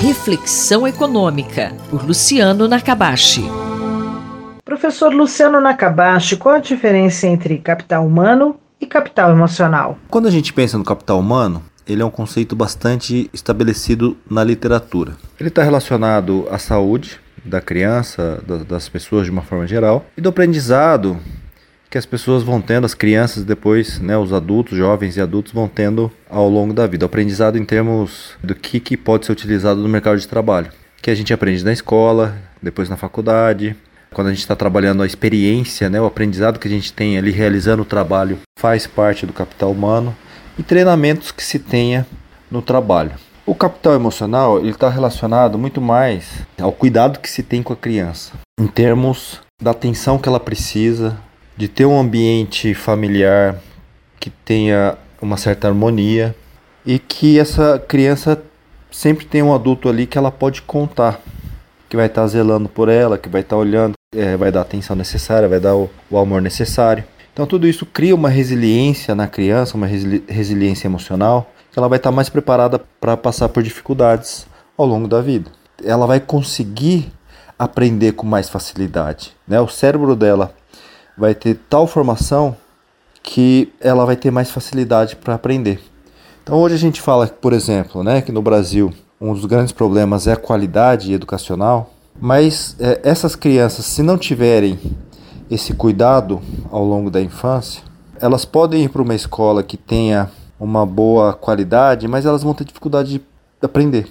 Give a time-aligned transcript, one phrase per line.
[0.00, 3.44] Reflexão Econômica, por Luciano Nakabashi.
[4.64, 9.98] Professor Luciano Nakabashi, qual a diferença entre capital humano e capital emocional?
[10.08, 15.18] Quando a gente pensa no capital humano, ele é um conceito bastante estabelecido na literatura.
[15.38, 20.30] Ele está relacionado à saúde da criança, das pessoas de uma forma geral, e do
[20.30, 21.18] aprendizado
[21.90, 25.66] que as pessoas vão tendo, as crianças depois, né, os adultos, jovens e adultos vão
[25.66, 27.04] tendo ao longo da vida.
[27.04, 30.70] O aprendizado em termos do que, que pode ser utilizado no mercado de trabalho.
[31.02, 33.74] Que a gente aprende na escola, depois na faculdade,
[34.12, 37.32] quando a gente está trabalhando a experiência, né, o aprendizado que a gente tem ali
[37.32, 40.14] realizando o trabalho faz parte do capital humano
[40.56, 42.06] e treinamentos que se tenha
[42.48, 43.12] no trabalho.
[43.44, 47.76] O capital emocional ele está relacionado muito mais ao cuidado que se tem com a
[47.76, 51.16] criança, em termos da atenção que ela precisa,
[51.60, 53.60] de ter um ambiente familiar
[54.18, 56.34] que tenha uma certa harmonia
[56.86, 58.42] e que essa criança
[58.90, 61.20] sempre tenha um adulto ali que ela pode contar,
[61.86, 64.96] que vai estar zelando por ela, que vai estar olhando, é, vai dar a atenção
[64.96, 67.04] necessária, vai dar o, o, amor necessário.
[67.30, 71.98] Então tudo isso cria uma resiliência na criança, uma resili resiliência emocional, que ela vai
[71.98, 74.46] estar mais preparada para passar por dificuldades
[74.78, 75.50] ao longo da vida.
[75.84, 77.12] Ela vai conseguir
[77.58, 79.60] aprender com mais facilidade, né?
[79.60, 80.54] O cérebro dela
[81.20, 82.56] vai ter tal formação
[83.22, 85.78] que ela vai ter mais facilidade para aprender.
[86.42, 88.90] Então hoje a gente fala, por exemplo, né, que no Brasil
[89.20, 94.78] um dos grandes problemas é a qualidade educacional, mas é, essas crianças, se não tiverem
[95.50, 96.40] esse cuidado
[96.72, 97.82] ao longo da infância,
[98.18, 102.64] elas podem ir para uma escola que tenha uma boa qualidade, mas elas vão ter
[102.64, 103.22] dificuldade de
[103.60, 104.10] aprender,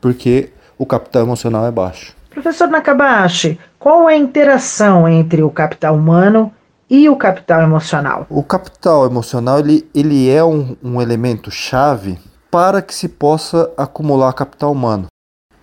[0.00, 2.19] porque o capital emocional é baixo.
[2.30, 6.52] Professor Nakabashi, qual é a interação entre o capital humano
[6.88, 8.24] e o capital emocional?
[8.30, 14.32] O capital emocional ele, ele é um, um elemento chave para que se possa acumular
[14.32, 15.06] capital humano.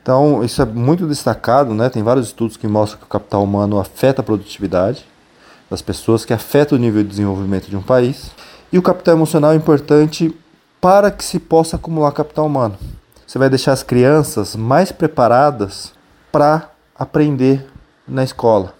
[0.01, 1.89] Então, isso é muito destacado, né?
[1.89, 5.05] Tem vários estudos que mostram que o capital humano afeta a produtividade
[5.69, 8.31] das pessoas, que afeta o nível de desenvolvimento de um país.
[8.71, 10.35] E o capital emocional é importante
[10.81, 12.77] para que se possa acumular capital humano.
[13.25, 15.96] Você vai deixar as crianças mais preparadas
[16.31, 17.65] para aprender
[18.07, 18.73] na escola.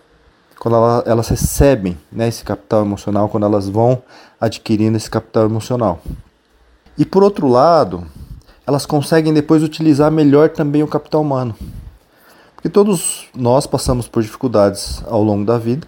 [0.60, 4.02] Quando ela, elas recebem né, esse capital emocional, quando elas vão
[4.40, 6.02] adquirindo esse capital emocional.
[6.98, 8.06] E por outro lado,
[8.66, 11.56] elas conseguem depois utilizar melhor também o capital humano.
[12.56, 15.88] Porque todos nós passamos por dificuldades ao longo da vida.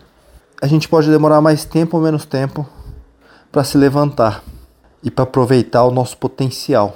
[0.62, 2.66] A gente pode demorar mais tempo ou menos tempo
[3.52, 4.44] para se levantar
[5.03, 6.96] e para aproveitar o nosso potencial.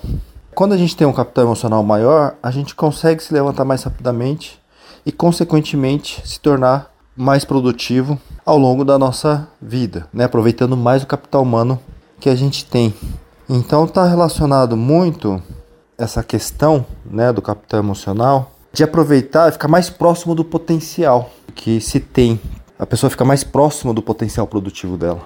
[0.56, 4.59] Quando a gente tem um capital emocional maior, a gente consegue se levantar mais rapidamente
[5.03, 10.25] e, consequentemente, se tornar mais produtivo ao longo da nossa vida, né?
[10.25, 11.80] aproveitando mais o capital humano
[12.19, 12.94] que a gente tem.
[13.50, 15.41] Então está relacionado muito
[15.97, 21.81] essa questão né, do capital emocional de aproveitar e ficar mais próximo do potencial que
[21.81, 22.40] se tem.
[22.78, 25.22] A pessoa fica mais próxima do potencial produtivo dela.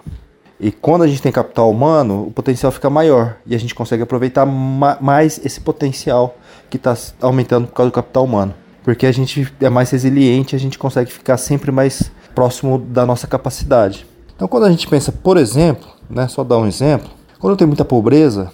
[0.59, 4.01] E quando a gente tem capital humano, o potencial fica maior e a gente consegue
[4.03, 6.35] aproveitar ma mais esse potencial
[6.69, 8.53] que está aumentando por causa do capital humano.
[8.83, 13.27] Porque a gente é mais resiliente, a gente consegue ficar sempre mais próximo da nossa
[13.27, 14.05] capacidade.
[14.35, 17.09] Então, quando a gente pensa, por exemplo, né, só dar um exemplo,
[17.39, 18.51] quando tem muita pobreza,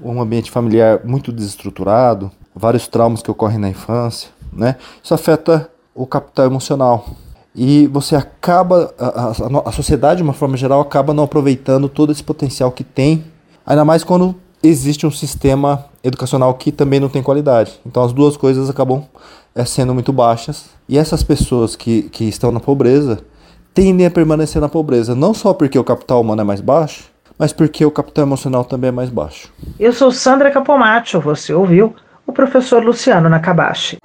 [0.00, 6.06] um ambiente familiar muito desestruturado, vários traumas que ocorrem na infância, né, isso afeta o
[6.06, 7.06] capital emocional
[7.54, 12.10] e você acaba, a, a, a, sociedade de uma forma geral acaba não aproveitando todo
[12.10, 13.24] esse potencial que tem,
[13.66, 17.78] ainda mais quando existe um sistema educacional que também não tem qualidade.
[17.84, 19.04] Então as duas coisas acabam
[19.54, 23.20] é, sendo muito baixas e essas pessoas que, que estão na pobreza
[23.74, 27.52] tendem a permanecer na pobreza, não só porque o capital humano é mais baixo, mas
[27.52, 29.52] porque o capital emocional também é mais baixo.
[29.78, 31.94] Eu sou Sandra Capomatto, você ouviu
[32.32, 33.98] o professor Luciano Nakabashi.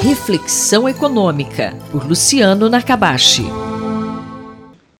[0.00, 3.44] Reflexão Econômica, por Luciano Nakabashi.